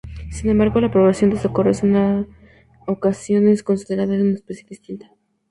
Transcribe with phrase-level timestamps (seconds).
[0.31, 2.27] Sin embargo, la población de Socorro es en
[2.87, 5.11] ocasiones considerada una especie distinta.